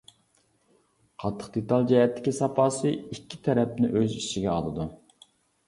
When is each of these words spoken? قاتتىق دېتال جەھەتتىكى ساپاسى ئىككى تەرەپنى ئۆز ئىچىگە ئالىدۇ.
قاتتىق 1.23 1.51
دېتال 1.57 1.85
جەھەتتىكى 1.91 2.35
ساپاسى 2.39 2.95
ئىككى 2.95 3.41
تەرەپنى 3.51 3.93
ئۆز 3.95 4.19
ئىچىگە 4.19 4.59
ئالىدۇ. 4.59 4.91